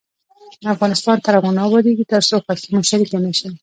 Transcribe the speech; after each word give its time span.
افغانستان 0.73 1.17
تر 1.25 1.33
هغو 1.37 1.51
نه 1.57 1.61
ابادیږي، 1.67 2.05
ترڅو 2.11 2.35
خوښي 2.45 2.67
مو 2.75 2.81
شریکه 2.89 3.17
نشي. 3.25 3.49